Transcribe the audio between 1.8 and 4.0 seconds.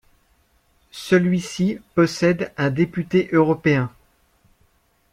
possède un député européen.